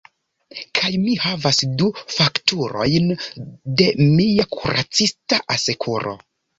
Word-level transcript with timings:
Kaj 0.79 0.89
mi 1.03 1.13
havas 1.25 1.59
du 1.83 1.91
fakturojn 2.15 3.15
de 3.45 3.93
mia 4.09 4.51
kuracista 4.59 5.45
asekuro. 5.61 6.21